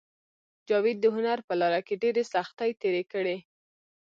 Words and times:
جاوید 0.67 0.97
د 1.01 1.05
هنر 1.15 1.37
په 1.47 1.53
لاره 1.61 1.81
کې 1.87 1.99
ډېرې 2.03 2.23
سختۍ 2.33 2.71
تېرې 2.81 3.03
کړې 3.11 3.37